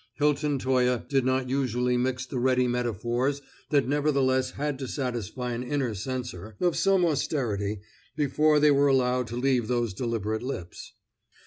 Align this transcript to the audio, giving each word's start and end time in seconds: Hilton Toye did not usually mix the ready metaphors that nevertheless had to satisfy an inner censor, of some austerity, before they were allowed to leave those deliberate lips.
Hilton 0.15 0.57
Toye 0.57 0.97
did 1.07 1.23
not 1.25 1.47
usually 1.47 1.95
mix 1.95 2.25
the 2.25 2.39
ready 2.39 2.67
metaphors 2.67 3.39
that 3.69 3.87
nevertheless 3.87 4.49
had 4.49 4.79
to 4.79 4.87
satisfy 4.87 5.51
an 5.53 5.61
inner 5.61 5.93
censor, 5.93 6.55
of 6.59 6.75
some 6.75 7.05
austerity, 7.05 7.81
before 8.15 8.59
they 8.59 8.71
were 8.71 8.87
allowed 8.87 9.27
to 9.27 9.35
leave 9.35 9.67
those 9.67 9.93
deliberate 9.93 10.41
lips. 10.41 10.93